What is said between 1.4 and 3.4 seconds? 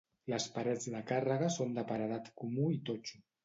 són de paredat comú i totxo.